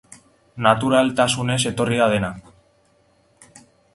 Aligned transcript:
Naturaltasunez 0.67 1.59
etorri 1.73 2.01
da 2.01 2.09
dena. 2.15 2.31